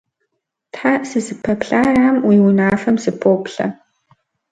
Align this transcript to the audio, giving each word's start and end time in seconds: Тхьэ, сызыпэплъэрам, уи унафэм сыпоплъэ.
Тхьэ, 0.71 0.93
сызыпэплъэрам, 1.09 2.17
уи 2.27 2.37
унафэм 2.47 2.95
сыпоплъэ. 3.03 3.67